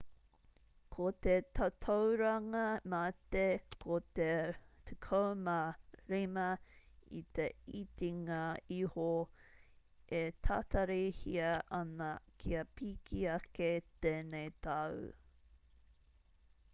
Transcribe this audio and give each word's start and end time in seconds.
ko 0.93 1.03
te 1.25 1.33
tatauranga 1.57 2.63
mate 2.93 3.43
ko 3.83 3.97
te 4.19 4.27
15 5.09 6.47
i 7.21 7.23
te 7.41 7.47
itinga 7.81 8.41
iho 8.79 9.07
e 10.23 10.25
tatarihia 10.49 11.51
ana 11.83 12.11
kia 12.43 12.67
piki 12.77 13.21
ake 13.39 13.71
tēnei 14.07 14.53
tau 14.69 15.01